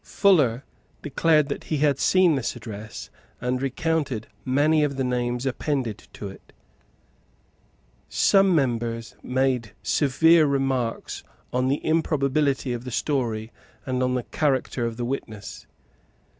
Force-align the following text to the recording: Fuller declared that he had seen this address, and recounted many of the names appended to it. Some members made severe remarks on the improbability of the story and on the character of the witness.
Fuller 0.03 0.65
declared 1.03 1.47
that 1.49 1.65
he 1.65 1.77
had 1.77 1.99
seen 1.99 2.33
this 2.33 2.55
address, 2.55 3.11
and 3.39 3.61
recounted 3.61 4.25
many 4.43 4.83
of 4.83 4.95
the 4.95 5.03
names 5.03 5.45
appended 5.45 6.07
to 6.13 6.27
it. 6.27 6.53
Some 8.09 8.55
members 8.55 9.15
made 9.21 9.73
severe 9.83 10.47
remarks 10.47 11.23
on 11.53 11.67
the 11.67 11.85
improbability 11.85 12.73
of 12.73 12.83
the 12.83 12.89
story 12.89 13.51
and 13.85 14.01
on 14.01 14.15
the 14.15 14.23
character 14.23 14.87
of 14.87 14.97
the 14.97 15.05
witness. 15.05 15.67